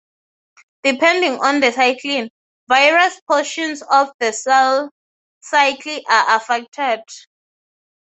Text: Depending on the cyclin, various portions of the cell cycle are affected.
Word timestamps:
Depending 0.81 1.33
on 1.41 1.59
the 1.59 1.71
cyclin, 1.71 2.31
various 2.67 3.21
portions 3.27 3.83
of 3.83 4.09
the 4.19 4.33
cell 4.33 4.89
cycle 5.41 6.01
are 6.09 6.37
affected. 6.37 7.03